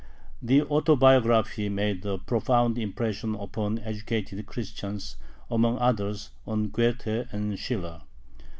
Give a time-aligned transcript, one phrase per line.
[0.41, 5.15] The Autobiography made a profound impression upon educated Christians,
[5.47, 8.01] among others on Goethe and Schiller.